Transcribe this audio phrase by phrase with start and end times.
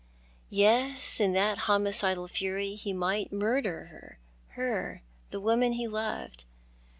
[0.49, 4.17] Yes, in that homicidal fury he might murder her—
[4.59, 6.45] her, the woman he loved.